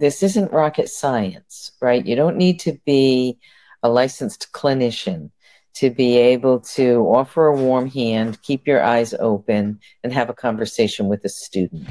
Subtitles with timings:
[0.00, 2.06] this isn't rocket science, right?
[2.06, 3.38] You don't need to be
[3.82, 5.30] a licensed clinician
[5.74, 10.34] to be able to offer a warm hand, keep your eyes open, and have a
[10.34, 11.86] conversation with a student.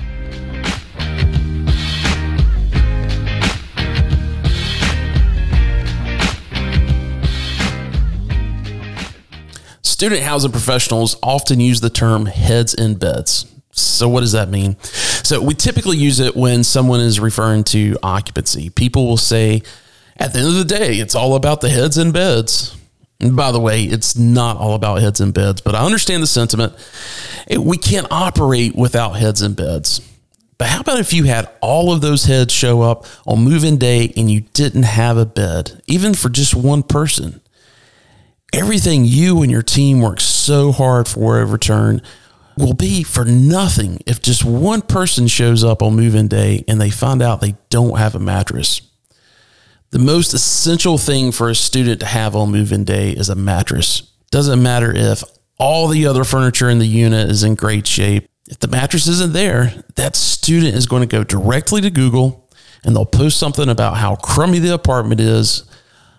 [9.83, 13.45] Student housing professionals often use the term heads in beds.
[13.79, 14.77] So, what does that mean?
[14.81, 18.69] So, we typically use it when someone is referring to occupancy.
[18.69, 19.61] People will say,
[20.17, 22.75] at the end of the day, it's all about the heads and beds.
[23.21, 26.27] And by the way, it's not all about heads and beds, but I understand the
[26.27, 26.73] sentiment.
[27.57, 30.01] We can't operate without heads and beds.
[30.57, 33.77] But how about if you had all of those heads show up on move in
[33.77, 37.41] day and you didn't have a bed, even for just one person?
[38.51, 42.01] Everything you and your team work so hard for a return
[42.59, 46.79] will be for nothing if just one person shows up on move in day and
[46.79, 48.81] they find out they don't have a mattress.
[49.91, 53.35] The most essential thing for a student to have on move in day is a
[53.35, 54.01] mattress.
[54.29, 55.23] Doesn't matter if
[55.57, 58.27] all the other furniture in the unit is in great shape.
[58.49, 62.49] If the mattress isn't there, that student is going to go directly to Google
[62.83, 65.63] and they'll post something about how crummy the apartment is,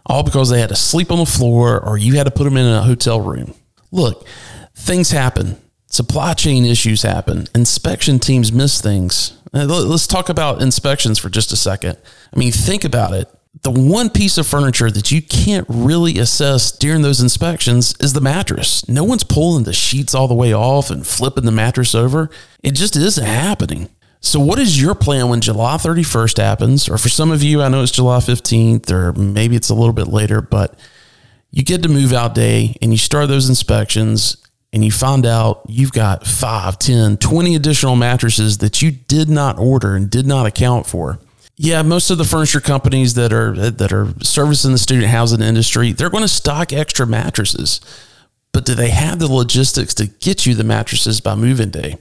[0.07, 2.57] all because they had to sleep on the floor or you had to put them
[2.57, 3.55] in a hotel room.
[3.93, 4.27] Look,
[4.75, 5.61] things happen.
[5.91, 7.47] Supply chain issues happen.
[7.55, 9.39] Inspection teams miss things.
[9.53, 11.99] Let's talk about inspections for just a second.
[12.35, 13.29] I mean, think about it
[13.63, 18.21] the one piece of furniture that you can't really assess during those inspections is the
[18.21, 18.89] mattress.
[18.89, 22.31] No one's pulling the sheets all the way off and flipping the mattress over.
[22.63, 23.89] It just isn't happening.
[24.21, 26.89] So, what is your plan when July 31st happens?
[26.89, 29.95] Or for some of you, I know it's July 15th, or maybe it's a little
[29.95, 30.79] bit later, but
[31.51, 34.37] you get to move out day and you start those inspections
[34.73, 39.59] and you find out you've got 5, 10, 20 additional mattresses that you did not
[39.59, 41.19] order and did not account for.
[41.57, 45.93] Yeah, most of the furniture companies that are that are servicing the student housing industry,
[45.93, 47.81] they're going to stock extra mattresses.
[48.53, 51.99] But do they have the logistics to get you the mattresses by move-in day?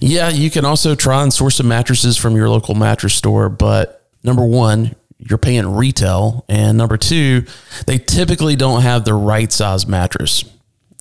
[0.00, 4.08] Yeah, you can also try and source some mattresses from your local mattress store, but
[4.22, 7.44] number 1, you're paying retail, and number 2,
[7.86, 10.44] they typically don't have the right size mattress.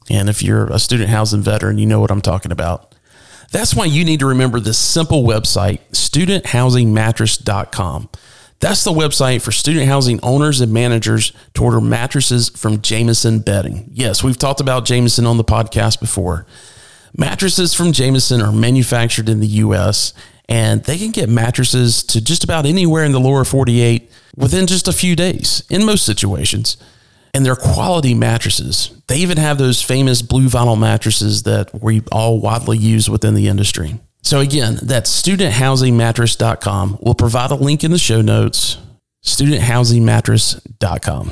[0.10, 2.96] And if you're a student housing veteran, you know what I'm talking about.
[3.52, 8.10] That's why you need to remember this simple website, studenthousingmattress.com.
[8.60, 13.90] That's the website for student housing owners and managers to order mattresses from Jamison Bedding.
[13.92, 16.46] Yes, we've talked about Jamison on the podcast before.
[17.18, 20.14] Mattresses from Jamison are manufactured in the US
[20.48, 24.88] and they can get mattresses to just about anywhere in the lower 48 within just
[24.88, 26.78] a few days in most situations
[27.34, 28.92] and they're quality mattresses.
[29.08, 33.48] They even have those famous blue vinyl mattresses that we all widely use within the
[33.48, 34.00] industry.
[34.24, 37.00] So again, that's studenthousingmattress.com.
[37.02, 38.78] We'll provide a link in the show notes,
[39.24, 41.32] studenthousingmattress.com.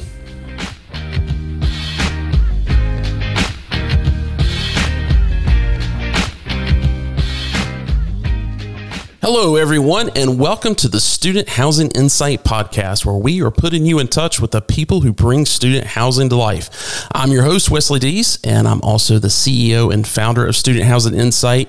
[9.21, 13.99] Hello, everyone, and welcome to the Student Housing Insight Podcast, where we are putting you
[13.99, 17.05] in touch with the people who bring student housing to life.
[17.13, 21.15] I'm your host, Wesley Dees, and I'm also the CEO and founder of Student Housing
[21.15, 21.67] Insight.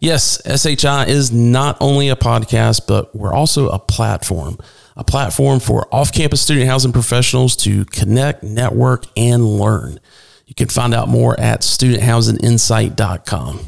[0.00, 4.58] Yes, SHI is not only a podcast, but we're also a platform,
[4.96, 9.98] a platform for off campus student housing professionals to connect, network, and learn.
[10.44, 13.60] You can find out more at studenthousinginsight.com.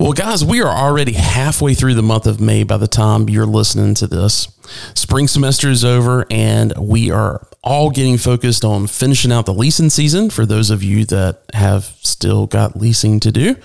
[0.00, 3.44] Well, guys, we are already halfway through the month of May by the time you're
[3.44, 4.46] listening to this.
[4.94, 9.90] Spring semester is over, and we are all getting focused on finishing out the leasing
[9.90, 13.56] season for those of you that have still got leasing to do.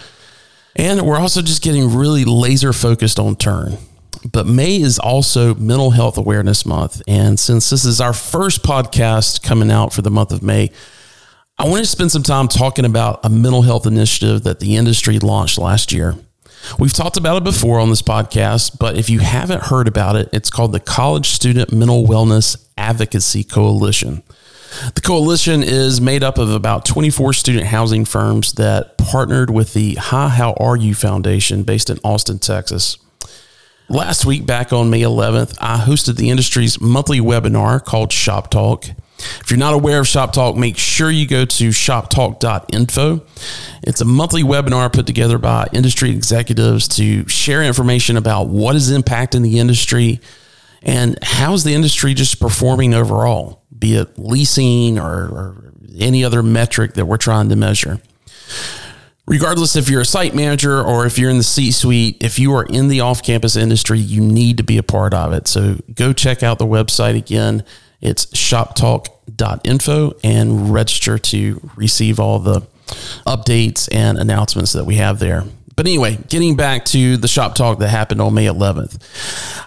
[0.75, 3.77] And we're also just getting really laser focused on turn.
[4.25, 7.03] But May is also Mental Health Awareness Month.
[7.07, 10.71] And since this is our first podcast coming out for the month of May,
[11.59, 15.19] I want to spend some time talking about a mental health initiative that the industry
[15.19, 16.15] launched last year.
[16.79, 20.29] We've talked about it before on this podcast, but if you haven't heard about it,
[20.33, 24.23] it's called the College Student Mental Wellness Advocacy Coalition.
[24.95, 29.93] The coalition is made up of about 24 student housing firms that partnered with the
[29.95, 32.97] Hi How Are You Foundation based in Austin, Texas.
[33.89, 38.85] Last week, back on May 11th, I hosted the industry's monthly webinar called Shop Talk.
[39.41, 43.25] If you're not aware of Shop Talk, make sure you go to shoptalk.info.
[43.83, 48.91] It's a monthly webinar put together by industry executives to share information about what is
[48.91, 50.21] impacting the industry
[50.81, 56.93] and how's the industry just performing overall, be it leasing or, or any other metric
[56.93, 57.99] that we're trying to measure.
[59.27, 62.53] regardless if you're a site manager or if you're in the C suite, if you
[62.53, 65.47] are in the off campus industry, you need to be a part of it.
[65.47, 67.63] So go check out the website again.
[68.01, 68.27] It's
[69.29, 72.61] shoptalk.info and register to receive all the
[73.25, 75.43] updates and announcements that we have there.
[75.75, 79.01] But anyway, getting back to the shop talk that happened on May 11th,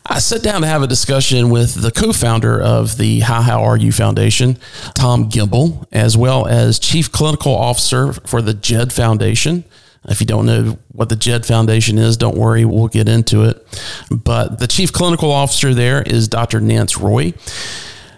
[0.07, 3.65] I sat down to have a discussion with the co founder of the Hi How
[3.65, 4.57] Are You Foundation,
[4.95, 9.65] Tom Gimbel, as well as Chief Clinical Officer for the JED Foundation.
[10.09, 13.67] If you don't know what the JED Foundation is, don't worry, we'll get into it.
[14.09, 16.61] But the Chief Clinical Officer there is Dr.
[16.61, 17.35] Nance Roy.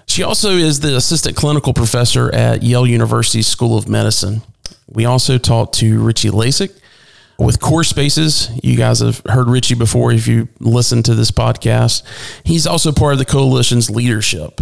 [0.09, 4.43] She also is the Assistant Clinical Professor at Yale University School of Medicine.
[4.89, 6.77] We also talked to Richie Lasek
[7.39, 8.51] with Core Spaces.
[8.65, 12.03] You guys have heard Richie before if you listen to this podcast.
[12.43, 14.61] He's also part of the coalition's leadership.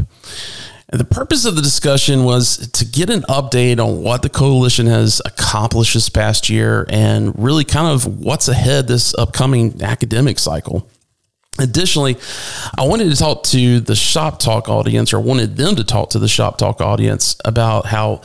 [0.88, 4.86] And the purpose of the discussion was to get an update on what the coalition
[4.86, 10.88] has accomplished this past year and really kind of what's ahead this upcoming academic cycle.
[11.58, 12.16] Additionally,
[12.76, 16.18] I wanted to talk to the Shop Talk audience, or wanted them to talk to
[16.18, 18.22] the Shop Talk audience about how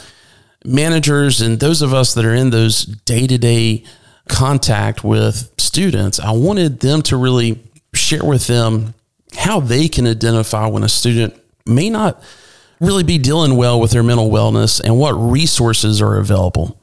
[0.65, 3.83] managers and those of us that are in those day to day
[4.27, 7.59] contact with students, I wanted them to really
[7.93, 8.93] share with them
[9.33, 11.33] how they can identify when a student
[11.65, 12.21] may not
[12.79, 16.77] really be dealing well with their mental wellness and what resources are available.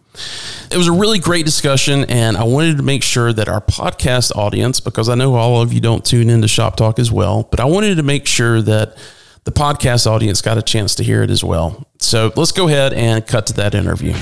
[0.70, 4.36] It was a really great discussion, and I wanted to make sure that our podcast
[4.36, 7.60] audience, because I know all of you don't tune into Shop Talk as well, but
[7.60, 8.96] I wanted to make sure that
[9.44, 11.86] the podcast audience got a chance to hear it as well.
[12.00, 14.14] So let's go ahead and cut to that interview.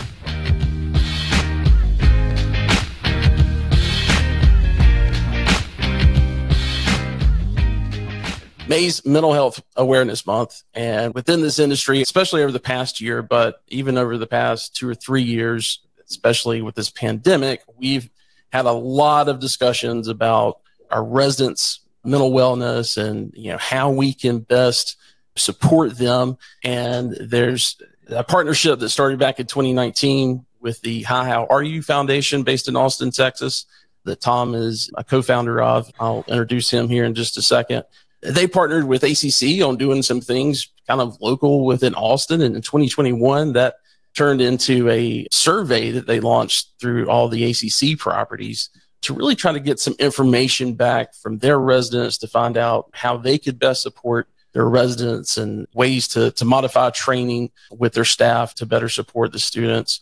[8.69, 10.63] May's Mental Health Awareness Month.
[10.75, 14.89] And within this industry, especially over the past year, but even over the past two
[14.89, 18.09] or three years, especially with this pandemic, we've
[18.53, 20.61] had a lot of discussions about
[20.91, 24.97] our residents' mental wellness and you know how we can best
[25.35, 26.39] support them.
[26.65, 27.77] And there's
[28.09, 32.69] a partnership that started back in 2019 with the Hi How Are You Foundation based
[32.69, 33.67] in Austin, Texas,
[34.05, 35.91] that Tom is a co-founder of.
[35.99, 37.85] I'll introduce him here in just a second
[38.23, 42.43] they partnered with ACC on doing some things kind of local within Austin.
[42.43, 43.77] And in 2021, that
[44.17, 48.71] turned into a survey that they launched through all the ACC properties
[49.03, 53.17] to really try to get some information back from their residents to find out how
[53.17, 58.55] they could best support their residents and ways to, to modify training with their staff
[58.55, 60.01] to better support the students.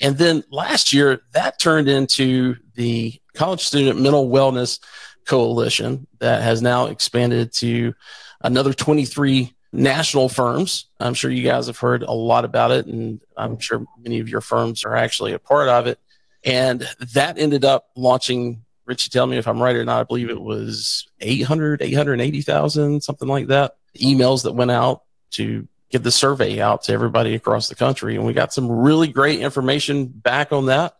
[0.00, 4.80] And then last year, that turned into the College Student Mental Wellness
[5.26, 7.94] coalition that has now expanded to
[8.40, 10.86] another 23 national firms.
[11.00, 14.28] I'm sure you guys have heard a lot about it, and I'm sure many of
[14.28, 15.98] your firms are actually a part of it.
[16.44, 20.00] And that ended up launching, Richie, tell me if I'm right or not.
[20.00, 25.02] I believe it was 800, 880,000, something like that, emails that went out
[25.32, 28.16] to get the survey out to everybody across the country.
[28.16, 30.96] And we got some really great information back on that.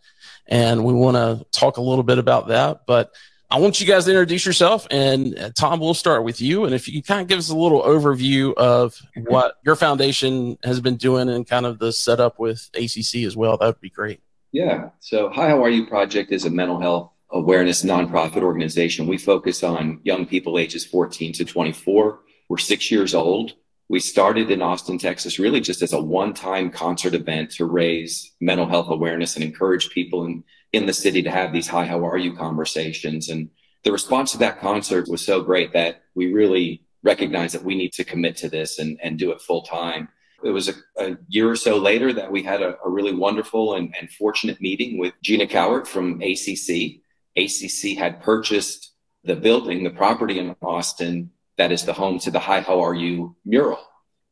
[0.46, 2.82] And we want to talk a little bit about that.
[2.86, 3.12] But
[3.52, 6.64] I want you guys to introduce yourself, and uh, Tom, we'll start with you.
[6.64, 10.80] And if you kind of give us a little overview of what your foundation has
[10.80, 14.22] been doing and kind of the setup with ACC as well, that would be great.
[14.52, 14.88] Yeah.
[15.00, 19.06] So, Hi How Are You Project is a mental health awareness nonprofit organization.
[19.06, 22.20] We focus on young people ages 14 to 24.
[22.48, 23.52] We're six years old.
[23.90, 28.32] We started in Austin, Texas, really just as a one time concert event to raise
[28.40, 30.42] mental health awareness and encourage people in
[30.72, 33.28] in the city to have these hi, how are you conversations.
[33.28, 33.50] And
[33.84, 37.92] the response to that concert was so great that we really recognized that we need
[37.94, 40.08] to commit to this and, and do it full time.
[40.44, 43.74] It was a, a, year or so later that we had a, a really wonderful
[43.74, 47.00] and, and, fortunate meeting with Gina Cowart from ACC.
[47.36, 52.40] ACC had purchased the building, the property in Austin that is the home to the
[52.40, 53.78] Hi, How Are You mural.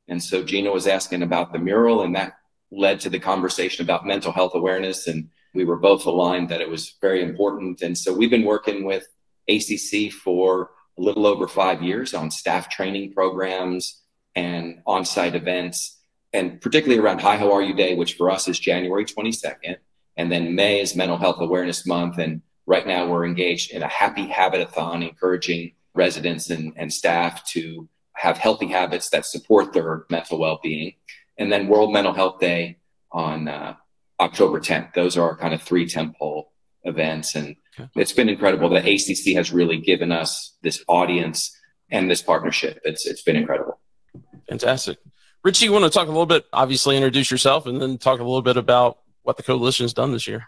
[0.08, 2.32] And so Gina was asking about the mural, and that
[2.72, 6.68] led to the conversation about mental health awareness and we were both aligned that it
[6.68, 7.82] was very important.
[7.82, 9.06] And so we've been working with
[9.48, 14.02] ACC for a little over five years on staff training programs
[14.36, 15.98] and on site events,
[16.32, 19.76] and particularly around Hi How Are You Day, which for us is January 22nd.
[20.16, 22.18] And then May is Mental Health Awareness Month.
[22.18, 27.88] And right now we're engaged in a happy habitathon, encouraging residents and, and staff to
[28.12, 30.94] have healthy habits that support their mental well being.
[31.38, 32.76] And then World Mental Health Day
[33.10, 33.74] on uh,
[34.20, 34.92] October 10th.
[34.94, 36.52] Those are our kind of three temple
[36.84, 37.34] events.
[37.34, 37.88] And okay.
[37.96, 41.56] it's been incredible that ACC has really given us this audience
[41.90, 42.80] and this partnership.
[42.84, 43.80] It's, it's been incredible.
[44.48, 44.98] Fantastic.
[45.42, 48.24] Richie, you want to talk a little bit, obviously introduce yourself and then talk a
[48.24, 50.46] little bit about what the coalition has done this year.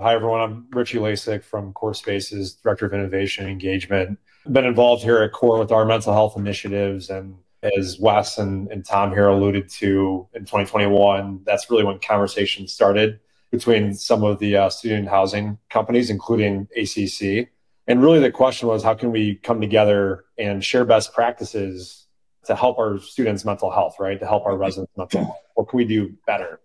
[0.00, 0.40] Hi, everyone.
[0.40, 4.18] I'm Richie Lasek from Core Spaces, Director of Innovation and Engagement.
[4.50, 7.08] Been involved here at Core with our mental health initiatives.
[7.08, 12.72] And as Wes and, and Tom here alluded to in 2021, that's really when conversations
[12.72, 17.48] started between some of the uh, student housing companies, including ACC.
[17.86, 22.04] And really the question was, how can we come together and share best practices
[22.46, 24.18] to help our students' mental health, right?
[24.18, 25.38] To help our residents' mental health.
[25.54, 26.60] What can we do better?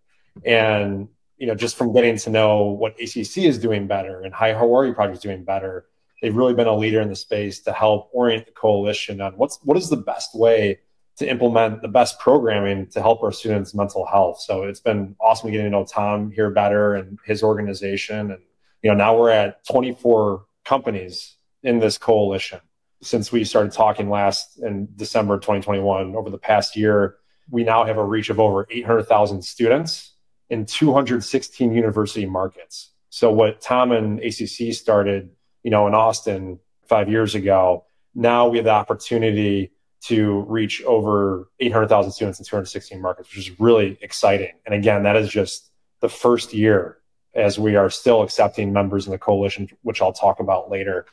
[0.46, 4.54] And you know, just from getting to know what ACC is doing better and Hi
[4.54, 5.86] How Are You Project is doing better,
[6.22, 9.58] they've really been a leader in the space to help orient the coalition on what's
[9.64, 10.80] what is the best way
[11.20, 14.40] to implement the best programming to help our students' mental health.
[14.40, 18.32] So it's been awesome getting to know Tom here better and his organization.
[18.32, 18.42] And
[18.82, 22.62] you know, now we're at 24 companies in this coalition
[23.02, 26.16] since we started talking last in December 2021.
[26.16, 27.18] Over the past year,
[27.50, 30.14] we now have a reach of over 800,000 students
[30.50, 32.92] in 216 university markets.
[33.10, 35.32] So what Tom and ACC started,
[35.64, 37.86] you know, in Austin five years ago,
[38.16, 43.60] now we have the opportunity to reach over 800,000 students in 216 markets, which is
[43.60, 44.54] really exciting.
[44.66, 46.98] And again, that is just the first year
[47.36, 51.06] as we are still accepting members in the coalition, which I'll talk about later.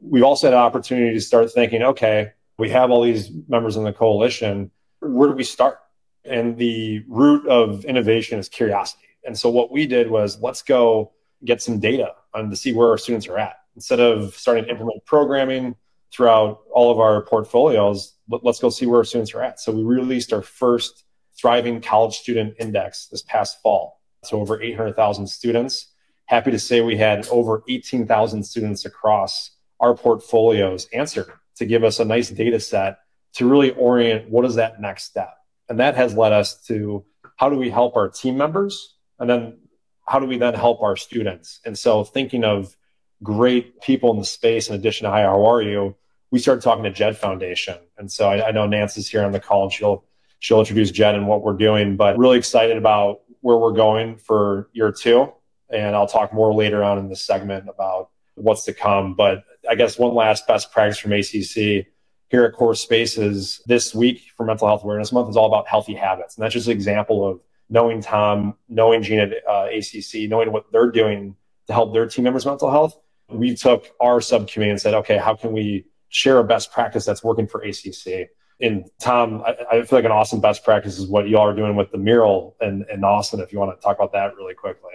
[0.00, 3.84] We've also had an opportunity to start thinking, okay, we have all these members in
[3.84, 4.70] the coalition.
[5.00, 5.78] Where do we start?
[6.24, 9.04] And the root of innovation is curiosity.
[9.24, 11.12] And so what we did was let's go
[11.44, 13.56] get some data on to see where our students are at.
[13.74, 15.74] Instead of starting to implement programming
[16.16, 19.60] throughout all of our portfolios, let's go see where our students are at.
[19.60, 21.04] So we released our first
[21.38, 24.00] Thriving College Student Index this past fall.
[24.24, 25.88] So over 800,000 students.
[26.24, 32.00] Happy to say we had over 18,000 students across our portfolios answer to give us
[32.00, 32.98] a nice data set
[33.34, 35.34] to really orient what is that next step.
[35.68, 37.04] And that has led us to
[37.36, 38.94] how do we help our team members?
[39.18, 39.58] And then
[40.06, 41.60] how do we then help our students?
[41.66, 42.74] And so thinking of
[43.22, 45.94] great people in the space in addition to hi, how are you?
[46.30, 47.76] We started talking to Jed Foundation.
[47.98, 50.04] And so I, I know Nance's here on the call and she'll
[50.38, 54.68] she'll introduce Jed and what we're doing, but really excited about where we're going for
[54.72, 55.32] year two.
[55.70, 59.14] And I'll talk more later on in this segment about what's to come.
[59.14, 61.86] But I guess one last best practice from ACC
[62.28, 65.94] here at Core Spaces this week for Mental Health Awareness Month is all about healthy
[65.94, 66.36] habits.
[66.36, 70.70] And that's just an example of knowing Tom, knowing Gene at uh, ACC, knowing what
[70.72, 72.98] they're doing to help their team members' mental health.
[73.28, 77.22] We took our subcommittee and said, okay, how can we share a best practice that's
[77.22, 78.30] working for ACC?
[78.60, 81.76] And Tom, I, I feel like an awesome best practice is what y'all are doing
[81.76, 83.40] with the mural in, in Austin.
[83.40, 84.94] If you want to talk about that really quickly.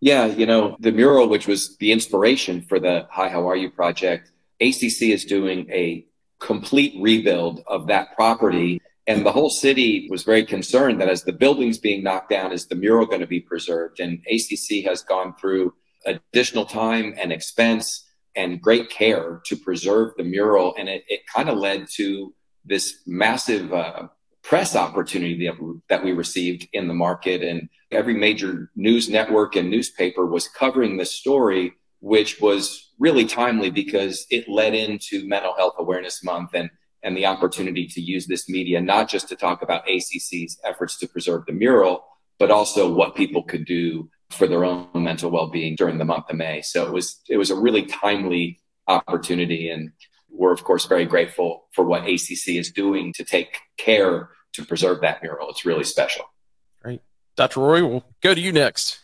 [0.00, 3.70] Yeah, you know, the mural, which was the inspiration for the Hi, How Are You
[3.70, 6.06] project, ACC is doing a
[6.38, 8.80] complete rebuild of that property.
[9.06, 12.66] And the whole city was very concerned that as the building's being knocked down, is
[12.66, 14.00] the mural going to be preserved?
[14.00, 15.72] And ACC has gone through
[16.04, 18.04] additional time and expense
[18.38, 20.74] and great care to preserve the mural.
[20.78, 22.32] And it, it kind of led to
[22.64, 24.08] this massive uh,
[24.42, 25.50] press opportunity
[25.88, 27.42] that, we received in the market.
[27.42, 33.70] And every major news network and newspaper was covering this story which was really timely
[33.70, 36.70] because it led into Mental Health Awareness Month and
[37.04, 41.06] and the opportunity to use this media not just to talk about ACC's efforts to
[41.06, 42.04] preserve the mural,
[42.40, 46.36] but also what people could do for their own mental well-being during the month of
[46.36, 46.62] May.
[46.62, 49.90] So it was it was a really timely opportunity, and
[50.30, 55.00] we're of course very grateful for what ACC is doing to take care to preserve
[55.02, 55.50] that mural.
[55.50, 56.24] It's really special.
[56.82, 57.02] Great,
[57.36, 57.60] Dr.
[57.60, 59.00] Roy, we'll go to you next.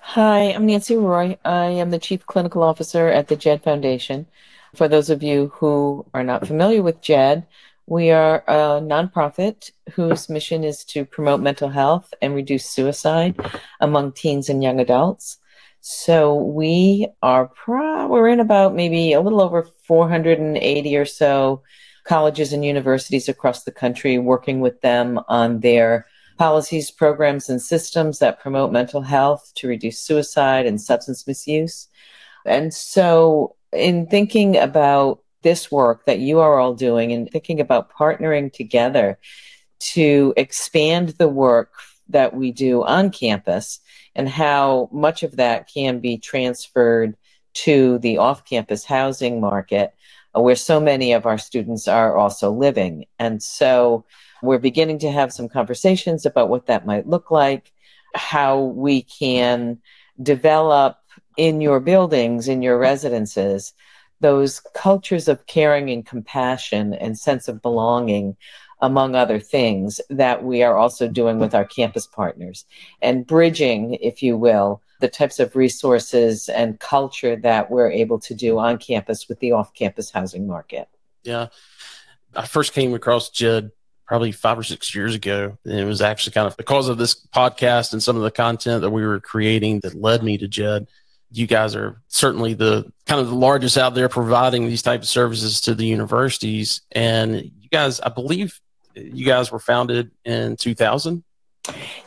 [0.00, 1.36] Hi, I'm Nance Roy.
[1.44, 4.26] I am the Chief Clinical Officer at the JED Foundation.
[4.74, 7.44] For those of you who are not familiar with JED,
[7.86, 13.36] we are a nonprofit whose mission is to promote mental health and reduce suicide
[13.80, 15.38] among teens and young adults.
[15.80, 21.62] So we are pro- we're in about maybe a little over 480 or so
[22.02, 26.06] colleges and universities across the country, working with them on their
[26.38, 31.88] policies, programs, and systems that promote mental health to reduce suicide and substance misuse.
[32.44, 37.92] And so, in thinking about this work that you are all doing and thinking about
[37.92, 39.16] partnering together
[39.78, 41.70] to expand the work
[42.08, 43.78] that we do on campus
[44.16, 47.16] and how much of that can be transferred
[47.54, 49.94] to the off campus housing market
[50.36, 53.06] uh, where so many of our students are also living.
[53.20, 54.04] And so,
[54.42, 57.72] we're beginning to have some conversations about what that might look like,
[58.16, 59.78] how we can
[60.20, 60.98] develop
[61.36, 63.74] in your buildings, in your residences,
[64.20, 68.36] those cultures of caring and compassion and sense of belonging,
[68.80, 72.64] among other things, that we are also doing with our campus partners
[73.00, 78.34] and bridging, if you will, the types of resources and culture that we're able to
[78.34, 80.88] do on campus with the off campus housing market.
[81.22, 81.48] Yeah.
[82.34, 83.70] I first came across Jed
[84.06, 85.58] probably five or six years ago.
[85.64, 88.82] And it was actually kind of because of this podcast and some of the content
[88.82, 90.86] that we were creating that led me to Jed.
[91.30, 95.10] You guys are certainly the kind of the largest out there providing these types of
[95.10, 96.82] services to the universities.
[96.92, 98.60] And you guys, I believe
[98.94, 101.22] you guys were founded in 2000.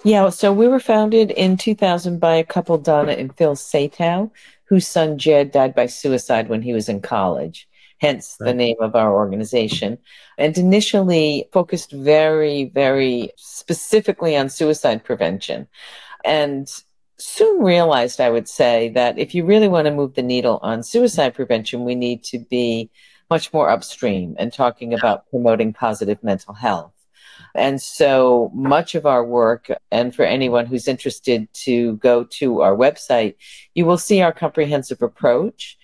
[0.03, 4.31] Yeah, so we were founded in 2000 by a couple, Donna and Phil Satow,
[4.65, 7.67] whose son Jed died by suicide when he was in college
[7.99, 8.47] hence right.
[8.47, 9.97] the name of our organization.
[10.37, 15.67] And initially focused very, very specifically on suicide prevention.
[16.23, 16.67] And
[17.19, 20.83] soon realized, I would say, that if you really want to move the needle on
[20.83, 22.89] suicide prevention, we need to be
[23.29, 26.93] much more upstream and talking about promoting positive mental health.
[27.55, 32.75] And so much of our work, and for anyone who's interested to go to our
[32.75, 33.35] website,
[33.73, 35.77] you will see our comprehensive approach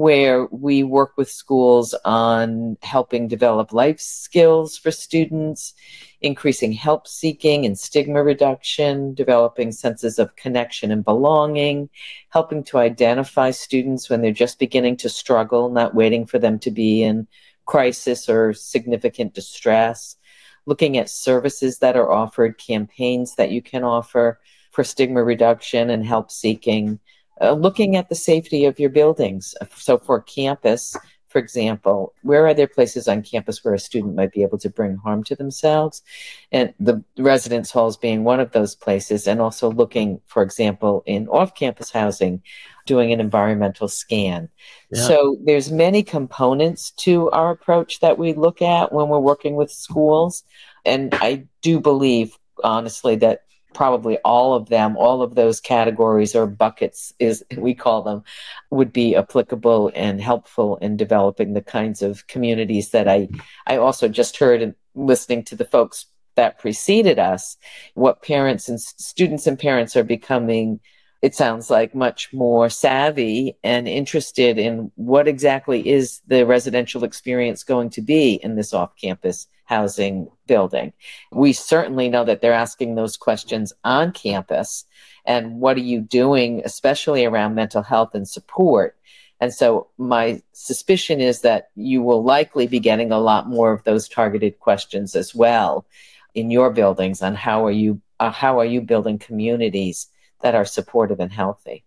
[0.00, 5.74] where we work with schools on helping develop life skills for students,
[6.22, 11.86] increasing help seeking and stigma reduction, developing senses of connection and belonging,
[12.30, 16.70] helping to identify students when they're just beginning to struggle, not waiting for them to
[16.70, 17.28] be in
[17.66, 20.16] crisis or significant distress,
[20.64, 24.40] looking at services that are offered, campaigns that you can offer
[24.70, 26.98] for stigma reduction and help seeking
[27.40, 29.54] uh, looking at the safety of your buildings.
[29.76, 30.96] So, for campus,
[31.30, 34.68] for example, where are there places on campus where a student might be able to
[34.68, 36.02] bring harm to themselves?
[36.50, 41.28] And the residence halls being one of those places, and also looking, for example, in
[41.28, 42.42] off campus housing,
[42.84, 44.48] doing an environmental scan.
[44.90, 45.02] Yeah.
[45.02, 49.70] So there's many components to our approach that we look at when we're working with
[49.70, 50.42] schools.
[50.84, 53.42] And I do believe, honestly, that
[53.72, 58.22] probably all of them, all of those categories or buckets, is we call them,
[58.70, 63.28] would be applicable and helpful in developing the kinds of communities that I
[63.66, 67.56] I also just heard in listening to the folks that preceded us,
[67.94, 70.80] what parents and students and parents are becoming.
[71.22, 77.62] It sounds like much more savvy and interested in what exactly is the residential experience
[77.62, 80.92] going to be in this off campus housing building.
[81.30, 84.84] We certainly know that they're asking those questions on campus.
[85.24, 88.96] And what are you doing, especially around mental health and support?
[89.40, 93.84] And so my suspicion is that you will likely be getting a lot more of
[93.84, 95.86] those targeted questions as well
[96.34, 100.08] in your buildings on how are you uh, how are you building communities
[100.42, 101.84] that are supportive and healthy.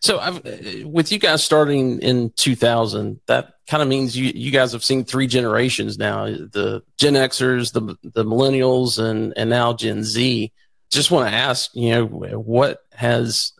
[0.00, 0.42] So, I've,
[0.84, 5.04] with you guys starting in 2000, that kind of means you you guys have seen
[5.04, 10.52] three generations now: the Gen Xers, the the Millennials, and and now Gen Z.
[10.90, 13.52] Just want to ask, you know, what has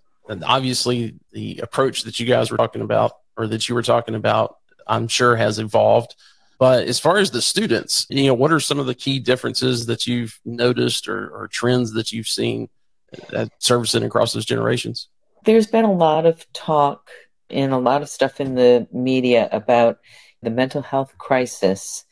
[0.44, 4.58] obviously the approach that you guys were talking about, or that you were talking about,
[4.86, 6.14] I'm sure has evolved.
[6.58, 9.86] But as far as the students, you know, what are some of the key differences
[9.86, 12.68] that you've noticed or, or trends that you've seen
[13.34, 15.08] at servicing across those generations?
[15.44, 17.10] There's been a lot of talk
[17.50, 19.98] and a lot of stuff in the media about
[20.42, 22.04] the mental health crisis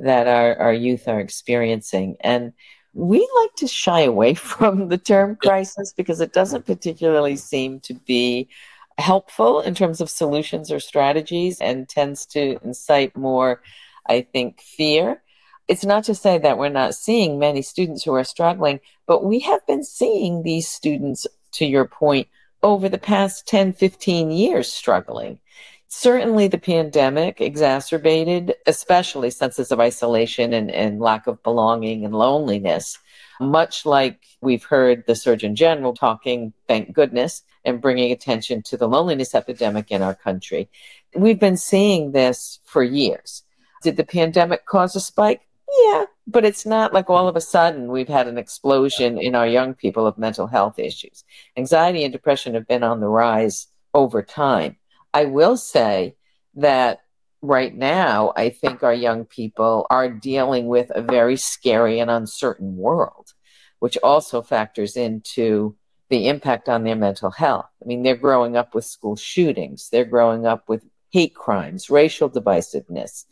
[0.00, 2.16] that our, our youth are experiencing.
[2.20, 2.52] And
[2.92, 7.94] we like to shy away from the term crisis because it doesn't particularly seem to
[7.94, 8.48] be
[8.98, 13.62] helpful in terms of solutions or strategies and tends to incite more,
[14.06, 15.22] I think, fear.
[15.70, 19.38] It's not to say that we're not seeing many students who are struggling, but we
[19.38, 22.26] have been seeing these students, to your point,
[22.60, 25.38] over the past 10, 15 years struggling.
[25.86, 32.98] Certainly, the pandemic exacerbated, especially senses of isolation and, and lack of belonging and loneliness.
[33.40, 38.88] Much like we've heard the Surgeon General talking, thank goodness, and bringing attention to the
[38.88, 40.68] loneliness epidemic in our country.
[41.14, 43.44] We've been seeing this for years.
[43.84, 45.42] Did the pandemic cause a spike?
[45.78, 49.46] Yeah, but it's not like all of a sudden we've had an explosion in our
[49.46, 51.24] young people of mental health issues.
[51.56, 54.76] Anxiety and depression have been on the rise over time.
[55.14, 56.16] I will say
[56.54, 57.00] that
[57.42, 62.76] right now, I think our young people are dealing with a very scary and uncertain
[62.76, 63.32] world,
[63.78, 65.76] which also factors into
[66.08, 67.68] the impact on their mental health.
[67.82, 72.28] I mean, they're growing up with school shootings, they're growing up with hate crimes, racial
[72.28, 73.24] divisiveness,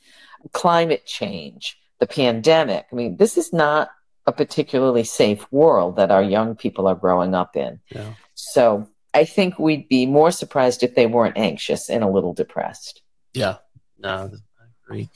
[0.52, 2.86] climate change the pandemic.
[2.90, 3.90] I mean, this is not
[4.26, 7.80] a particularly safe world that our young people are growing up in.
[7.90, 8.12] Yeah.
[8.34, 13.02] So I think we'd be more surprised if they weren't anxious and a little depressed.
[13.32, 13.56] Yeah,
[13.98, 15.08] no, I agree.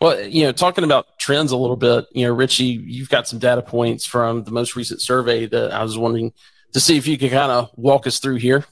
[0.00, 3.38] Well, you know, talking about trends a little bit, you know, Richie, you've got some
[3.38, 6.32] data points from the most recent survey that I was wondering
[6.72, 8.64] to see if you could kind of walk us through here.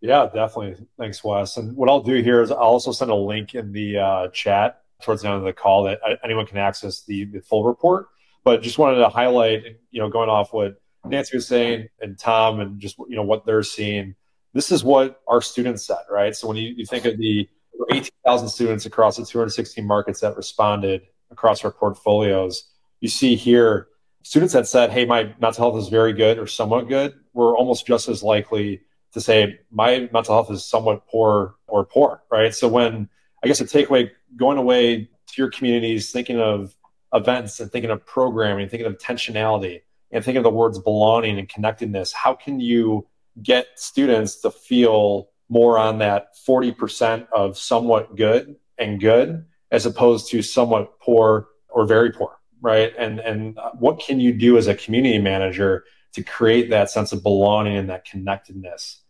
[0.00, 0.86] Yeah, definitely.
[0.98, 1.56] Thanks, Wes.
[1.56, 4.82] And what I'll do here is I'll also send a link in the uh, chat
[5.02, 8.08] towards the end of the call that uh, anyone can access the, the full report.
[8.44, 12.60] But just wanted to highlight, you know, going off what Nance was saying and Tom
[12.60, 14.14] and just, you know, what they're seeing.
[14.54, 16.34] This is what our students said, right?
[16.34, 17.48] So when you, you think of the
[17.90, 22.64] 18,000 students across the 216 markets that responded across our portfolios,
[23.00, 23.88] you see here
[24.22, 27.86] students that said, hey, my mental health is very good or somewhat good, were almost
[27.86, 28.80] just as likely
[29.12, 32.54] to say my mental health is somewhat poor or poor, right?
[32.54, 33.08] So when
[33.42, 36.74] I guess a takeaway going away to your communities, thinking of
[37.12, 41.48] events and thinking of programming, thinking of intentionality, and thinking of the words belonging and
[41.48, 43.06] connectedness, how can you
[43.42, 50.30] get students to feel more on that 40% of somewhat good and good as opposed
[50.30, 52.92] to somewhat poor or very poor, right?
[52.98, 57.22] And and what can you do as a community manager to create that sense of
[57.22, 59.02] belonging and that connectedness?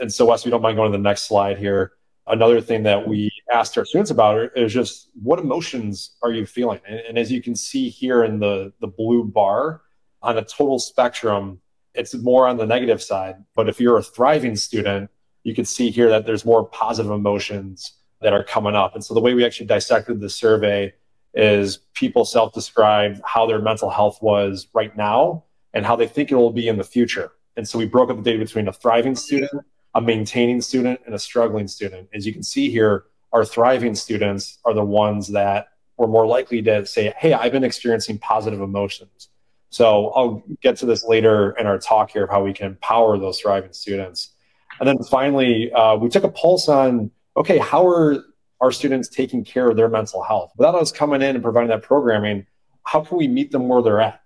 [0.00, 1.92] And so, Wes, we don't mind going to the next slide here.
[2.26, 6.80] Another thing that we asked our students about is just what emotions are you feeling?
[6.86, 9.82] And, and as you can see here in the, the blue bar,
[10.22, 11.60] on a total spectrum,
[11.94, 13.36] it's more on the negative side.
[13.54, 15.10] But if you're a thriving student,
[15.42, 18.94] you can see here that there's more positive emotions that are coming up.
[18.94, 20.94] And so the way we actually dissected the survey
[21.34, 26.36] is people self-described how their mental health was right now and how they think it
[26.36, 27.32] will be in the future.
[27.56, 29.52] And so we broke up the data between a thriving student
[29.94, 32.08] a maintaining student and a struggling student.
[32.12, 36.62] As you can see here, our thriving students are the ones that were more likely
[36.62, 39.28] to say, Hey, I've been experiencing positive emotions.
[39.70, 43.18] So I'll get to this later in our talk here of how we can empower
[43.18, 44.30] those thriving students.
[44.78, 48.24] And then finally, uh, we took a pulse on okay, how are
[48.60, 50.52] our students taking care of their mental health?
[50.56, 52.46] Without us coming in and providing that programming,
[52.84, 54.20] how can we meet them where they're at?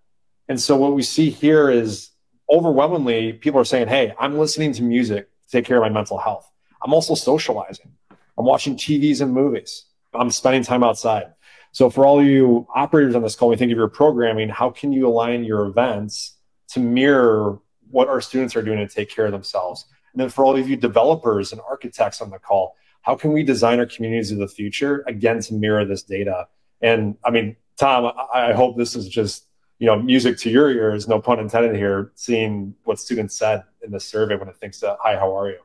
[0.48, 2.10] And so what we see here is
[2.50, 6.50] overwhelmingly people are saying, Hey, I'm listening to music take care of my mental health.
[6.82, 7.92] I'm also socializing.
[8.10, 9.86] I'm watching TVs and movies.
[10.14, 11.32] I'm spending time outside.
[11.72, 14.92] So for all you operators on this call, we think of your programming, how can
[14.92, 16.36] you align your events
[16.68, 19.84] to mirror what our students are doing to take care of themselves?
[20.12, 23.42] And then for all of you developers and architects on the call, how can we
[23.42, 26.48] design our communities of the future again to mirror this data?
[26.80, 29.46] And I mean, Tom, I hope this is just
[29.78, 33.92] you know music to your ears no pun intended here seeing what students said in
[33.92, 35.58] the survey when it thinks that hi how are you?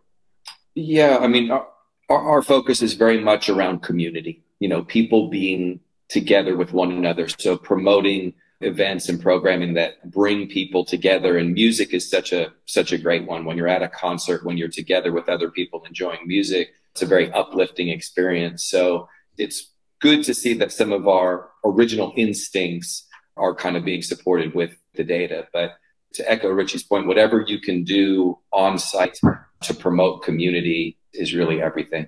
[0.76, 1.68] Yeah i mean our,
[2.10, 5.80] our focus is very much around community you know people being
[6.14, 7.28] together with one another.
[7.28, 12.94] So promoting events and programming that bring people together and music is such a such
[12.94, 13.44] a great one.
[13.44, 17.08] When you're at a concert when you're together with other people enjoying music it's a
[17.08, 18.64] very uplifting experience.
[18.66, 24.04] So it's good to see that some of our original instincts are kind of being
[24.04, 25.48] supported with the data.
[25.52, 25.72] But
[26.13, 29.19] to echo Richie's point, whatever you can do on site
[29.62, 32.08] to promote community is really everything.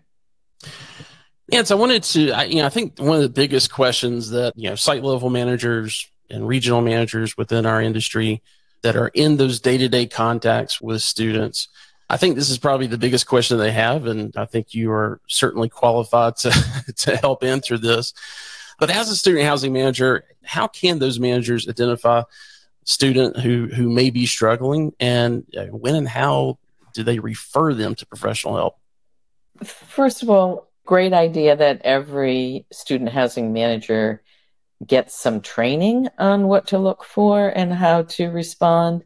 [1.47, 4.31] Yeah, so I wanted to, I, you know, I think one of the biggest questions
[4.31, 8.41] that, you know, site level managers and regional managers within our industry
[8.81, 11.67] that are in those day to day contacts with students,
[12.09, 14.07] I think this is probably the biggest question they have.
[14.07, 16.51] And I think you are certainly qualified to,
[16.97, 18.13] to help answer this.
[18.79, 22.23] But as a student housing manager, how can those managers identify
[22.85, 26.57] student who who may be struggling, and uh, when and how
[26.93, 28.77] do they refer them to professional help?
[29.63, 34.23] First of all, great idea that every student housing manager
[34.85, 39.03] gets some training on what to look for and how to respond.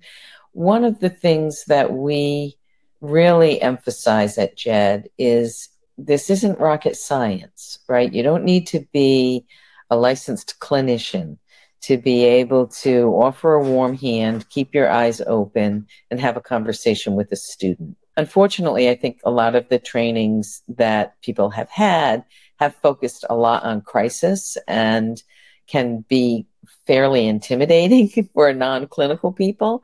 [0.52, 2.58] One of the things that we
[3.02, 8.12] really emphasize at JED is this isn't rocket science, right?
[8.12, 9.46] You don't need to be
[9.89, 11.38] a licensed clinician
[11.82, 16.42] to be able to offer a warm hand, keep your eyes open, and have a
[16.42, 17.96] conversation with a student.
[18.18, 22.26] Unfortunately, I think a lot of the trainings that people have had
[22.60, 25.22] have focused a lot on crisis and
[25.68, 26.46] can be
[26.86, 29.82] fairly intimidating for non clinical people.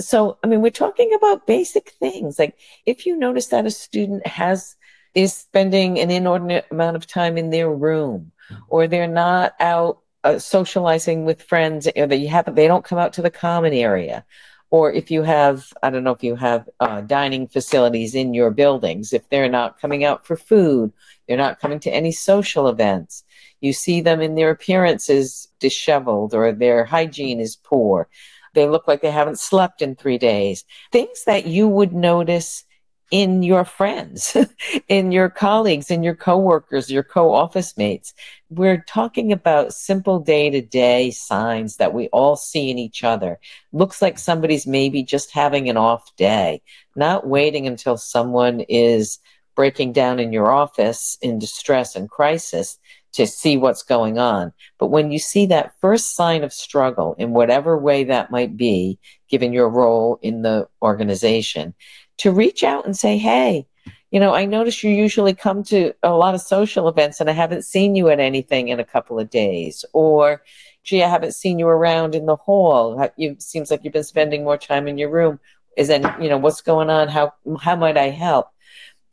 [0.00, 2.38] So, I mean, we're talking about basic things.
[2.38, 4.74] Like if you notice that a student has
[5.14, 8.32] is spending an inordinate amount of time in their room
[8.68, 13.12] or they're not out uh, socializing with friends or they have they don't come out
[13.14, 14.24] to the common area.
[14.72, 18.52] Or if you have i don't know if you have uh, dining facilities in your
[18.52, 20.92] buildings if they're not coming out for food
[21.26, 23.24] they're not coming to any social events
[23.60, 28.08] you see them in their appearances disheveled or their hygiene is poor.
[28.54, 30.64] They look like they haven't slept in three days.
[30.90, 32.64] Things that you would notice
[33.10, 34.36] in your friends,
[34.88, 38.14] in your colleagues, in your coworkers, your co-office mates.
[38.48, 43.38] We're talking about simple day-to-day signs that we all see in each other.
[43.72, 46.62] Looks like somebody's maybe just having an off day,
[46.94, 49.18] not waiting until someone is
[49.56, 52.78] breaking down in your office in distress and crisis
[53.12, 54.52] to see what's going on.
[54.78, 58.98] But when you see that first sign of struggle in whatever way that might be,
[59.28, 61.74] given your role in the organization,
[62.20, 63.66] to reach out and say, hey,
[64.10, 67.32] you know, I notice you usually come to a lot of social events and I
[67.32, 69.84] haven't seen you at anything in a couple of days.
[69.94, 70.42] Or,
[70.82, 73.10] gee, I haven't seen you around in the hall.
[73.16, 75.40] It seems like you've been spending more time in your room.
[75.78, 77.08] Is that, you know, what's going on?
[77.08, 78.48] How, how might I help?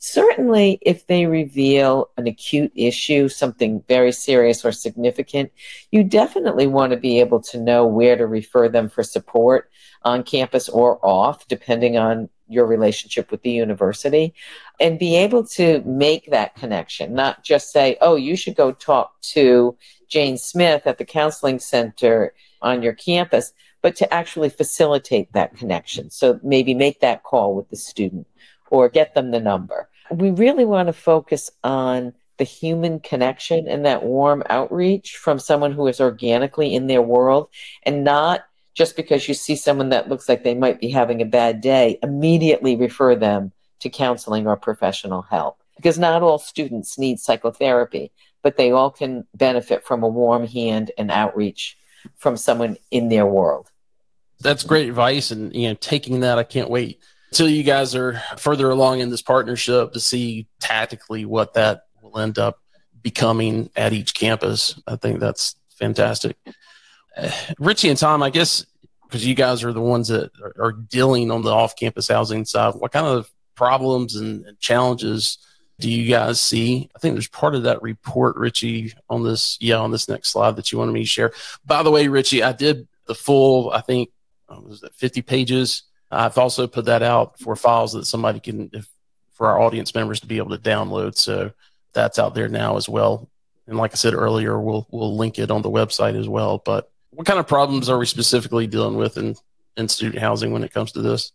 [0.00, 5.50] Certainly, if they reveal an acute issue, something very serious or significant,
[5.90, 9.70] you definitely want to be able to know where to refer them for support
[10.02, 14.34] on campus or off, depending on your relationship with the university
[14.80, 19.20] and be able to make that connection, not just say, oh, you should go talk
[19.20, 19.76] to
[20.08, 22.32] Jane Smith at the counseling center
[22.62, 26.10] on your campus, but to actually facilitate that connection.
[26.10, 28.26] So maybe make that call with the student
[28.70, 29.88] or get them the number.
[30.10, 35.72] We really want to focus on the human connection and that warm outreach from someone
[35.72, 37.48] who is organically in their world
[37.82, 38.44] and not
[38.78, 41.98] just because you see someone that looks like they might be having a bad day,
[42.00, 45.60] immediately refer them to counseling or professional help.
[45.74, 50.92] Because not all students need psychotherapy, but they all can benefit from a warm hand
[50.96, 51.76] and outreach
[52.18, 53.68] from someone in their world.
[54.38, 55.32] That's great advice.
[55.32, 59.10] And, you know, taking that, I can't wait until you guys are further along in
[59.10, 62.60] this partnership to see tactically what that will end up
[63.02, 64.80] becoming at each campus.
[64.86, 66.36] I think that's fantastic.
[67.58, 68.64] Richie and Tom, I guess
[69.08, 72.92] because you guys are the ones that are, dealing on the off-campus housing side, what
[72.92, 75.38] kind of problems and, challenges
[75.80, 76.90] do you guys see?
[76.94, 80.56] I think there's part of that report, Richie, on this, yeah, on this next slide
[80.56, 81.32] that you wanted me to share.
[81.64, 84.10] By the way, Richie, I did the full, I think,
[84.48, 85.84] was that 50 pages?
[86.10, 88.88] I've also put that out for files that somebody can, if,
[89.32, 91.16] for our audience members to be able to download.
[91.16, 91.52] So
[91.92, 93.30] that's out there now as well.
[93.66, 96.58] And like I said earlier, we'll we'll link it on the website as well.
[96.64, 99.34] But what kind of problems are we specifically dealing with in,
[99.76, 101.32] in student housing when it comes to this?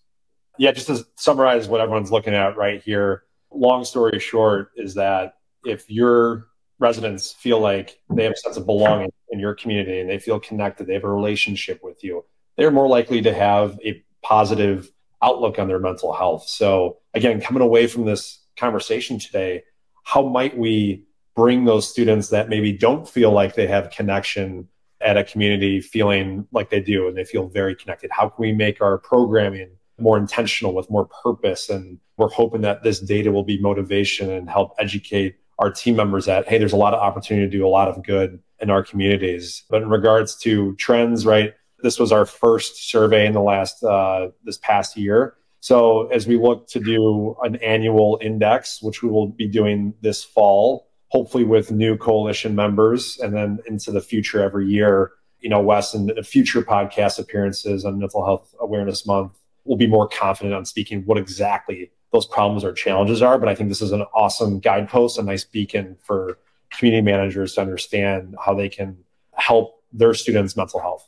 [0.58, 3.24] Yeah, just to summarize what everyone's looking at right here.
[3.52, 5.34] Long story short is that
[5.66, 6.48] if your
[6.80, 10.40] residents feel like they have a sense of belonging in your community and they feel
[10.40, 12.24] connected, they have a relationship with you,
[12.56, 14.90] they're more likely to have a positive
[15.22, 16.48] outlook on their mental health.
[16.48, 19.64] So, again, coming away from this conversation today,
[20.06, 24.70] how might we bring those students that maybe don't feel like they have connection
[25.04, 28.10] at a community feeling like they do and they feel very connected?
[28.12, 31.70] How can we make our programming more intentional with more purpose?
[31.70, 36.26] And we're hoping that this data will be motivation and help educate our team members
[36.26, 38.84] that, hey, there's a lot of opportunity to do a lot of good in our
[38.84, 39.64] communities.
[39.70, 44.30] But in regards to trends, right, this was our first survey in the last, uh,
[44.44, 45.36] this past year.
[45.60, 50.24] So as we look to do an annual index, which we will be doing this
[50.24, 55.12] fall, hopefully with new coalition members and then into the future every year.
[55.42, 60.08] You know, Wes and future podcast appearances on Mental Health Awareness Month will be more
[60.08, 63.38] confident on speaking what exactly those problems or challenges are.
[63.38, 66.40] But I think this is an awesome guidepost, a nice beacon for
[66.72, 68.98] community managers to understand how they can
[69.34, 71.08] help their students' mental health.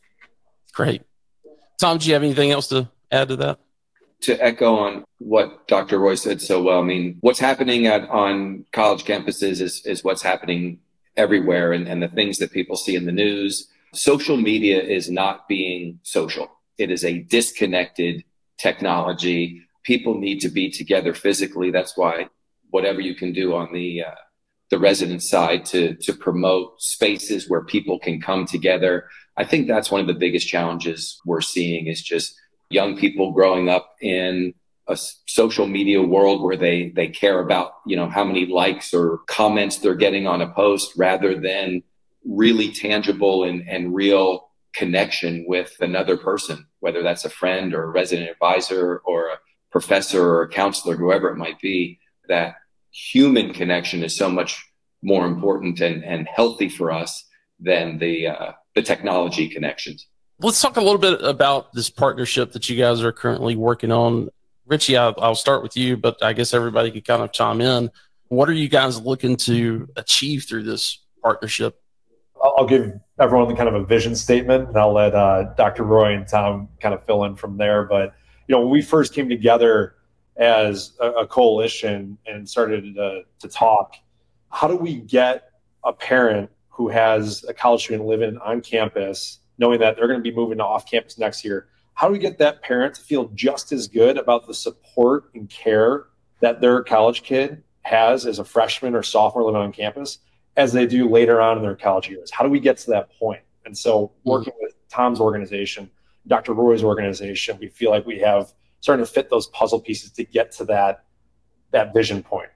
[0.74, 1.02] Great.
[1.80, 3.60] Tom, do you have anything else to add to that?
[4.22, 6.00] To echo on what Dr.
[6.00, 10.22] Roy said so well, I mean, what's happening at on college campuses is is what's
[10.22, 10.80] happening
[11.18, 13.68] everywhere, and, and the things that people see in the news.
[13.94, 16.50] Social media is not being social.
[16.78, 18.24] It is a disconnected
[18.58, 19.62] technology.
[19.84, 21.72] People need to be together physically.
[21.72, 22.28] That's why
[22.72, 24.16] whatever you can do on the uh,
[24.70, 29.08] the resident side to to promote spaces where people can come together.
[29.38, 32.36] I think that's one of the biggest challenges we're seeing is just
[32.70, 34.54] young people growing up in
[34.88, 39.20] a social media world where they they care about you know how many likes or
[39.28, 41.82] comments they're getting on a post rather than
[42.24, 47.90] really tangible and, and real connection with another person whether that's a friend or a
[47.90, 49.40] resident advisor or a
[49.72, 52.56] professor or a counselor whoever it might be that
[52.92, 54.64] human connection is so much
[55.02, 57.26] more important and, and healthy for us
[57.60, 60.08] than the uh, the technology connections
[60.40, 64.30] let's talk a little bit about this partnership that you guys are currently working on.
[64.66, 67.90] Richie, I'll, I'll start with you, but I guess everybody could kind of chime in.
[68.30, 71.80] What are you guys looking to achieve through this partnership?
[72.44, 75.84] I'll give everyone kind of a vision statement, and I'll let uh, Dr.
[75.84, 77.84] Roy and Tom kind of fill in from there.
[77.84, 78.14] But
[78.48, 79.96] you know, when we first came together,
[80.38, 83.96] as a, a coalition and started to, to talk.
[84.52, 85.50] How do we get
[85.84, 90.24] a parent who has a college student living on campus, knowing that they're going to
[90.24, 91.68] be moving to off campus next year?
[91.94, 95.50] How do we get that parent to feel just as good about the support and
[95.50, 96.06] care
[96.42, 100.20] that their college kid has as a freshman or sophomore living on campus
[100.58, 102.32] as they do later on in their college years?
[102.32, 103.42] How do we get to that point?
[103.66, 104.66] And so, working mm-hmm.
[104.66, 105.90] with Tom's organization,
[106.28, 106.54] Dr.
[106.54, 110.52] Roy's organization, we feel like we have starting to fit those puzzle pieces to get
[110.52, 111.06] to that
[111.72, 112.50] that vision point.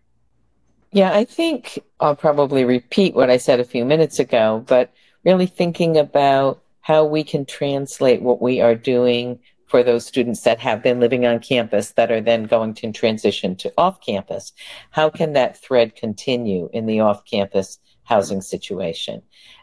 [0.92, 4.92] Yeah, I think I'll probably repeat what I said a few minutes ago, but
[5.24, 9.40] really thinking about how we can translate what we are doing
[9.70, 13.56] for those students that have been living on campus that are then going to transition
[13.56, 14.52] to off campus.
[14.90, 19.22] How can that thread continue in the off campus housing situation?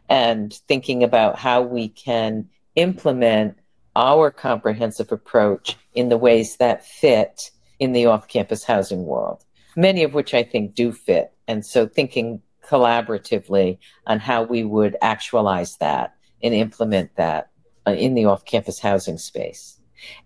[0.09, 3.59] And thinking about how we can implement
[3.97, 7.51] our comprehensive approach in the ways that fit
[7.81, 11.33] in the off campus housing world, many of which I think do fit.
[11.49, 17.51] And so thinking collaboratively on how we would actualize that and implement that
[17.87, 19.79] uh, in the off campus housing space.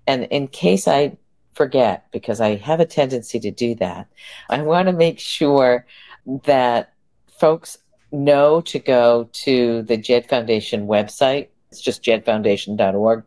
[0.07, 1.17] And in case I
[1.55, 4.09] forget, because I have a tendency to do that,
[4.49, 5.87] I want to make sure
[6.45, 6.93] that
[7.39, 7.79] folks
[8.13, 11.49] know to go to the JED Foundation website.
[11.71, 13.25] It's just jedfoundation.org,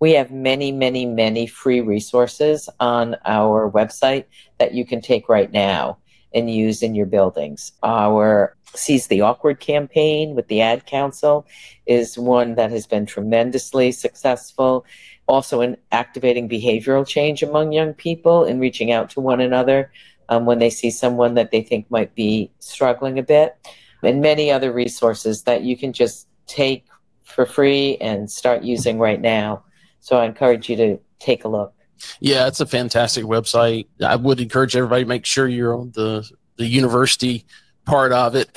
[0.00, 4.24] we have many, many, many free resources on our website
[4.58, 5.98] that you can take right now
[6.34, 7.72] and use in your buildings.
[7.82, 11.46] Our Seize the Awkward campaign with the Ad Council
[11.86, 14.84] is one that has been tremendously successful.
[15.26, 19.90] Also, in activating behavioral change among young people and reaching out to one another
[20.28, 23.56] um, when they see someone that they think might be struggling a bit,
[24.02, 26.84] and many other resources that you can just take
[27.22, 29.62] for free and start using right now
[30.04, 31.72] so I encourage you to take a look.
[32.20, 33.86] Yeah, it's a fantastic website.
[34.04, 37.44] I would encourage everybody make sure you're on the the university
[37.84, 38.50] part of it,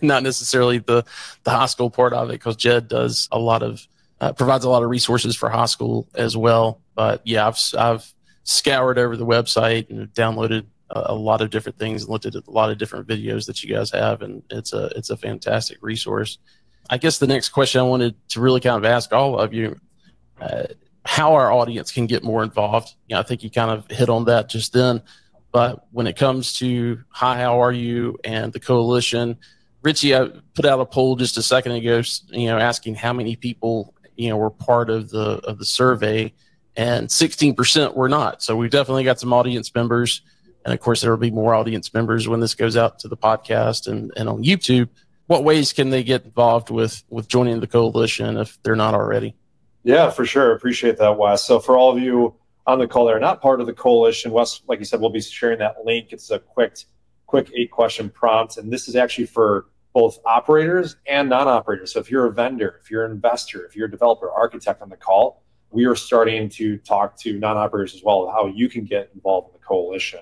[0.02, 1.04] not necessarily the
[1.44, 3.86] the high school part of it, because Jed does a lot of
[4.20, 6.80] uh, provides a lot of resources for high school as well.
[6.94, 11.78] But yeah, I've I've scoured over the website and downloaded a, a lot of different
[11.78, 14.72] things and looked at a lot of different videos that you guys have, and it's
[14.72, 16.38] a it's a fantastic resource.
[16.90, 19.78] I guess the next question I wanted to really kind of ask all of you
[20.40, 20.64] uh,
[21.14, 22.92] how our audience can get more involved.
[23.06, 25.00] You know, I think you kind of hit on that just then.
[25.52, 29.36] But when it comes to hi, how are you, and the coalition,
[29.82, 33.36] Richie, I put out a poll just a second ago, you know, asking how many
[33.36, 36.32] people you know were part of the of the survey,
[36.76, 38.42] and 16% were not.
[38.42, 40.20] So we've definitely got some audience members,
[40.64, 43.16] and of course there will be more audience members when this goes out to the
[43.16, 44.88] podcast and and on YouTube.
[45.28, 49.36] What ways can they get involved with with joining the coalition if they're not already?
[49.84, 50.52] Yeah, for sure.
[50.52, 51.44] Appreciate that, Wes.
[51.44, 52.34] So for all of you
[52.66, 55.10] on the call that are not part of the coalition, Wes, like you said, we'll
[55.10, 56.08] be sharing that link.
[56.10, 56.78] It's a quick,
[57.26, 61.92] quick eight question prompt, and this is actually for both operators and non-operators.
[61.92, 64.88] So if you're a vendor, if you're an investor, if you're a developer, architect on
[64.88, 68.84] the call, we are starting to talk to non-operators as well of how you can
[68.84, 70.20] get involved in the coalition.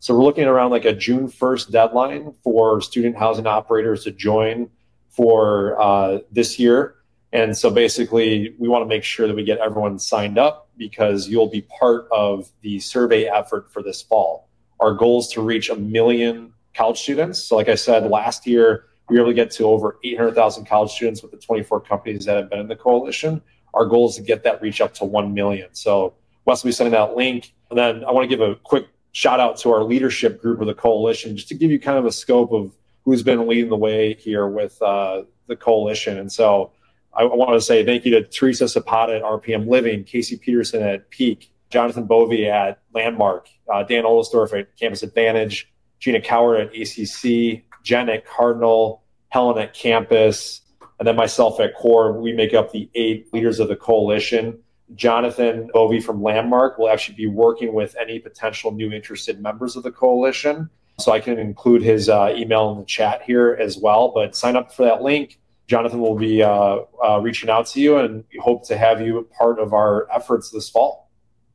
[0.00, 4.68] So we're looking around like a June 1st deadline for student housing operators to join
[5.08, 6.96] for uh, this year.
[7.34, 11.28] And so basically, we want to make sure that we get everyone signed up because
[11.28, 14.48] you'll be part of the survey effort for this fall.
[14.78, 17.42] Our goal is to reach a million college students.
[17.42, 20.92] So, like I said, last year, we were able to get to over 800,000 college
[20.92, 23.42] students with the 24 companies that have been in the coalition.
[23.74, 25.70] Our goal is to get that reach up to 1 million.
[25.72, 27.52] So, Wes will be sending that link.
[27.70, 30.68] And then I want to give a quick shout out to our leadership group of
[30.68, 33.76] the coalition, just to give you kind of a scope of who's been leading the
[33.76, 36.18] way here with uh, the coalition.
[36.18, 36.70] And so,
[37.16, 41.10] I want to say thank you to Teresa Zapata at RPM Living, Casey Peterson at
[41.10, 47.62] Peak, Jonathan Bovey at Landmark, uh, Dan Ohlsdorf at Campus Advantage, Gina Coward at ACC,
[47.82, 50.60] Jen at Cardinal, Helen at Campus,
[50.98, 52.20] and then myself at Core.
[52.20, 54.58] We make up the eight leaders of the coalition.
[54.94, 59.82] Jonathan Bovey from Landmark will actually be working with any potential new interested members of
[59.82, 60.68] the coalition.
[61.00, 64.12] So I can include his uh, email in the chat here as well.
[64.14, 67.96] But sign up for that link Jonathan will be uh, uh, reaching out to you,
[67.96, 71.10] and we hope to have you part of our efforts this fall.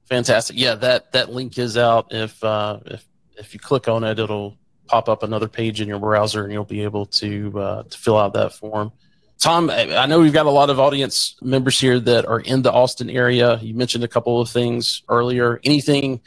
[0.06, 0.58] Fantastic!
[0.58, 2.08] Yeah, that that link is out.
[2.12, 3.06] If uh, if
[3.38, 6.66] if you click on it, it'll pop up another page in your browser, and you'll
[6.66, 8.92] be able to uh, to fill out that form.
[9.40, 12.74] Tom, I know we've got a lot of audience members here that are in the
[12.74, 13.58] Austin area.
[13.62, 15.62] You mentioned a couple of things earlier.
[15.64, 16.20] Anything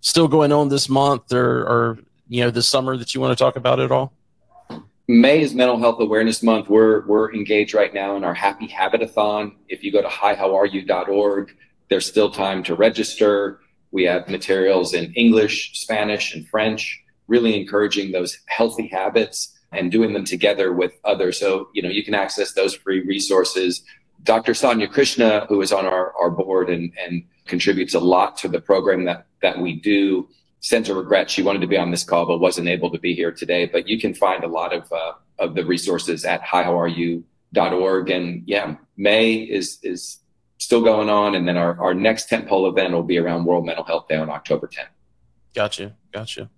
[0.00, 1.98] still going on this month or, or
[2.28, 4.12] you know this summer that you want to talk about at all?
[5.06, 6.70] May is Mental Health Awareness Month.
[6.70, 9.54] We're we're engaged right now in our Happy Habitathon.
[9.68, 11.54] If you go to hihowareyou.org,
[11.90, 13.60] there's still time to register.
[13.90, 20.14] We have materials in English, Spanish, and French, really encouraging those healthy habits and doing
[20.14, 21.38] them together with others.
[21.38, 23.82] So, you know, you can access those free resources.
[24.22, 24.54] Dr.
[24.54, 28.60] Sonia Krishna, who is on our, our board and, and contributes a lot to the
[28.60, 30.28] program that, that we do,
[30.64, 31.30] sends a regret.
[31.30, 33.66] She wanted to be on this call, but wasn't able to be here today.
[33.66, 38.10] But you can find a lot of, uh, of the resources at hihowareyou.org.
[38.10, 40.20] And yeah, May is, is
[40.56, 41.34] still going on.
[41.34, 44.30] And then our, our next tentpole event will be around World Mental Health Day on
[44.30, 44.88] October 10th.
[45.54, 45.94] Gotcha.
[46.12, 46.48] Gotcha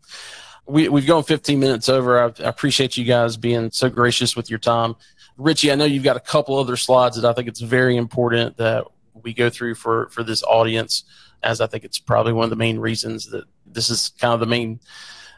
[0.69, 2.21] we, we've gone 15 minutes over.
[2.21, 4.97] I, I, appreciate you guys being so gracious with your time.
[5.37, 8.57] Richie, I know you've got a couple other slides that I think it's very important
[8.57, 8.85] that
[9.15, 11.05] we go through for, for this audience,
[11.43, 13.45] as I think it's probably one of the main reasons that
[13.77, 14.81] this is kind of the main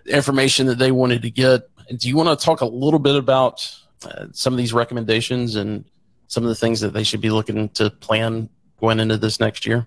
[0.07, 1.69] information that they wanted to get.
[1.99, 3.69] Do you want to talk a little bit about
[4.07, 5.85] uh, some of these recommendations and
[6.29, 8.49] some of the things that they should be looking to plan
[8.81, 9.87] going into this next year?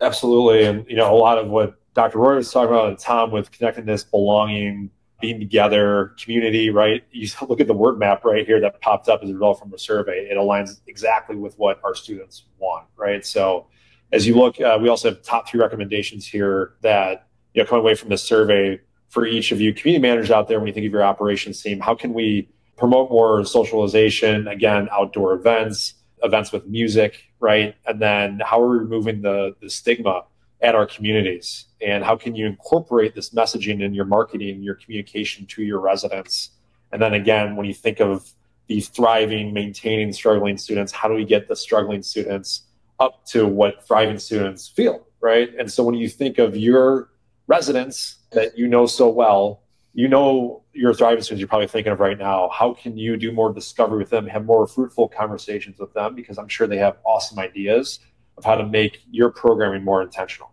[0.00, 0.64] Absolutely.
[0.64, 2.18] And, you know, a lot of what Dr.
[2.18, 4.90] Roy was talking about at Tom with connectedness, belonging,
[5.20, 7.02] being together, community, right?
[7.10, 9.74] You look at the word map right here that popped up as a result from
[9.74, 10.28] a survey.
[10.30, 13.26] It aligns exactly with what our students want, right?
[13.26, 13.66] So
[14.12, 17.27] as you look, uh, we also have top three recommendations here that,
[17.58, 18.78] you know, coming away from the survey
[19.08, 21.80] for each of you community managers out there, when you think of your operations team,
[21.80, 27.74] how can we promote more socialization, again, outdoor events, events with music, right?
[27.84, 30.22] And then how are we removing the, the stigma
[30.60, 31.64] at our communities?
[31.80, 36.50] And how can you incorporate this messaging in your marketing your communication to your residents?
[36.92, 38.30] And then again when you think of
[38.68, 42.62] these thriving maintaining struggling students how do we get the struggling students
[43.00, 45.50] up to what thriving students feel right?
[45.58, 47.10] And so when you think of your
[47.48, 49.62] residents that you know so well
[49.94, 53.32] you know your thriving students you're probably thinking of right now how can you do
[53.32, 56.98] more discovery with them have more fruitful conversations with them because i'm sure they have
[57.04, 58.00] awesome ideas
[58.38, 60.50] of how to make your programming more intentional.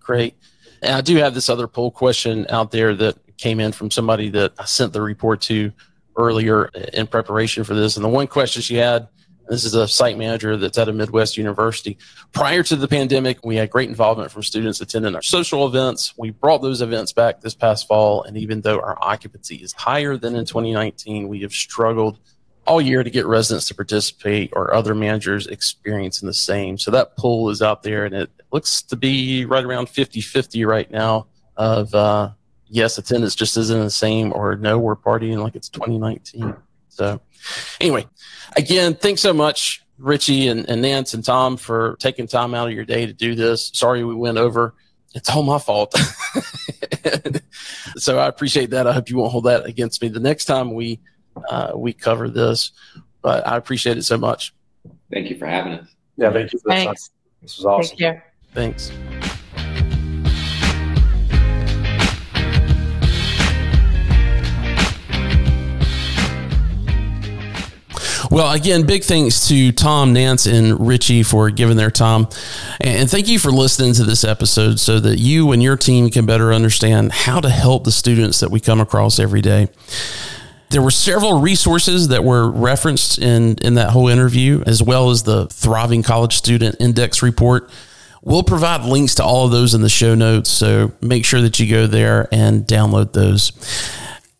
[0.00, 0.34] Great.
[0.80, 4.30] And I do have this other poll question out there that came in from somebody
[4.30, 5.72] that I sent the report to
[6.16, 7.96] earlier in preparation for this.
[7.96, 9.08] And the one question she had
[9.48, 11.98] this is a site manager that's at a Midwest university.
[12.32, 16.14] Prior to the pandemic, we had great involvement from students attending our social events.
[16.16, 18.22] We brought those events back this past fall.
[18.22, 22.18] And even though our occupancy is higher than in 2019, we have struggled
[22.66, 26.78] all year to get residents to participate or other managers experiencing the same.
[26.78, 30.64] So that pool is out there and it looks to be right around 50 50
[30.64, 31.26] right now
[31.56, 32.30] of uh,
[32.68, 36.56] yes, attendance just isn't the same or no, we're partying like it's 2019.
[36.94, 37.20] So
[37.80, 38.06] anyway,
[38.56, 39.82] again, thanks so much.
[39.98, 43.34] Richie and, and Nance and Tom for taking time out of your day to do
[43.34, 43.70] this.
[43.74, 44.74] Sorry we went over.
[45.14, 45.94] It's all my fault.
[47.96, 48.88] so I appreciate that.
[48.88, 50.08] I hope you won't hold that against me.
[50.08, 51.00] The next time we
[51.48, 52.72] uh, we cover this.
[53.22, 54.52] But I appreciate it so much.
[55.12, 55.88] Thank you for having us.
[56.16, 56.58] Yeah, thank you.
[56.58, 57.10] For Thanks.
[57.40, 57.96] This was awesome.
[57.96, 58.22] Thank you.
[58.52, 58.90] Thanks.
[68.34, 72.26] Well, again, big thanks to Tom, Nance, and Richie for giving their time.
[72.80, 76.26] And thank you for listening to this episode so that you and your team can
[76.26, 79.68] better understand how to help the students that we come across every day
[80.70, 85.22] there were several resources that were referenced in in that whole interview, as well as
[85.22, 87.70] the Thriving College Student Index report.
[88.22, 91.60] We'll provide links to all of those in the show notes, so make sure that
[91.60, 93.52] you go there and download those.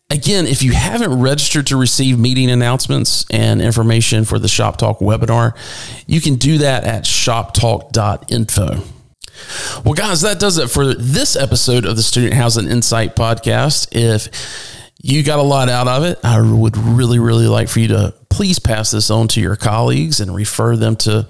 [0.09, 4.99] Again, if you haven't registered to receive meeting announcements and information for the Shop Talk
[4.99, 5.57] webinar,
[6.05, 8.83] you can do that at shoptalk.info.
[9.83, 13.87] Well, guys, that does it for this episode of the Student Housing Insight podcast.
[13.91, 14.29] If
[15.07, 16.17] you got a lot out of it.
[16.23, 20.19] I would really, really like for you to please pass this on to your colleagues
[20.19, 21.27] and refer them to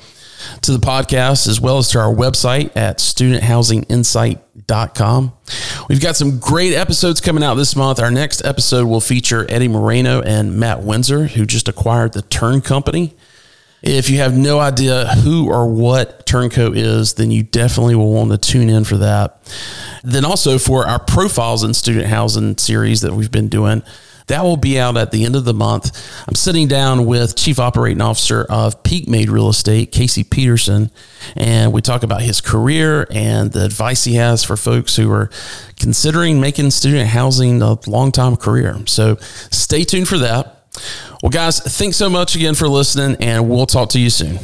[0.61, 5.33] to the podcast as well as to our website at studenthousinginsight.com.
[5.89, 7.99] We've got some great episodes coming out this month.
[7.99, 12.61] Our next episode will feature Eddie Moreno and Matt Windsor, who just acquired the Turn
[12.61, 13.13] Company.
[13.81, 18.31] If you have no idea who or what Turncoat is, then you definitely will want
[18.31, 19.39] to tune in for that.
[20.03, 23.83] Then also for our profiles in student housing series that we've been doing,
[24.27, 25.95] that will be out at the end of the month.
[26.27, 30.91] I'm sitting down with Chief Operating Officer of PeakMade Real Estate, Casey Peterson,
[31.35, 35.29] and we talk about his career and the advice he has for folks who are
[35.79, 38.77] considering making student housing a long time career.
[38.87, 40.63] So stay tuned for that.
[41.21, 44.39] Well, guys, thanks so much again for listening, and we'll talk to you soon.